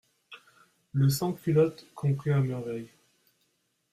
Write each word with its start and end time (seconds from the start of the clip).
Le 0.93 1.09
sans-culotte 1.09 1.85
comprit 1.93 2.31
à 2.31 2.39
merveille. 2.39 2.89